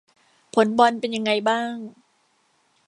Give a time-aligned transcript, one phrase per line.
[0.53, 1.73] ผลบอลเป็นยังไงบ้าง